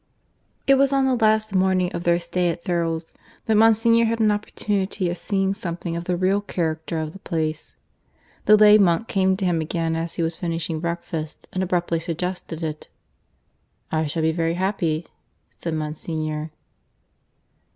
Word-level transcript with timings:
(VII) 0.01 0.63
It 0.65 0.75
was 0.79 0.91
on 0.91 1.05
the 1.05 1.13
last 1.15 1.53
morning 1.53 1.93
of 1.93 2.03
their 2.05 2.19
stay 2.19 2.49
at 2.49 2.63
Thurles 2.63 3.13
that 3.45 3.53
Monsignor 3.55 4.05
had 4.05 4.19
an 4.19 4.31
opportunity 4.31 5.11
of 5.11 5.17
seeing 5.19 5.53
something 5.53 5.95
of 5.95 6.05
the 6.05 6.17
real 6.17 6.41
character 6.41 6.97
of 6.97 7.13
the 7.13 7.19
place. 7.19 7.77
The 8.45 8.57
lay 8.57 8.79
monk 8.79 9.07
came 9.07 9.37
to 9.37 9.45
him 9.45 9.61
again, 9.61 9.95
as 9.95 10.15
he 10.15 10.23
was 10.23 10.35
finishing 10.35 10.79
breakfast, 10.79 11.47
and 11.53 11.61
abruptly 11.61 11.99
suggested 11.99 12.63
it. 12.63 12.87
"I 13.91 14.07
shall 14.07 14.23
be 14.23 14.31
very 14.31 14.55
happy," 14.55 15.05
said 15.55 15.75
Monsignor. 15.75 16.49